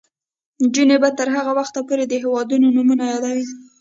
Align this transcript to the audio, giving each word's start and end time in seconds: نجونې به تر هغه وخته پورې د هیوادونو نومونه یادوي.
نجونې 0.63 0.97
به 1.01 1.09
تر 1.19 1.27
هغه 1.35 1.51
وخته 1.59 1.79
پورې 1.87 2.03
د 2.07 2.13
هیوادونو 2.23 2.65
نومونه 2.75 3.03
یادوي. 3.13 3.45